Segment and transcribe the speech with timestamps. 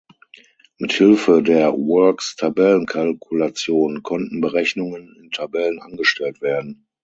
[0.79, 6.87] Mit Hilfe der Works-Tabellenkalkulation konnten Berechnungen in Tabellen angestellt werden.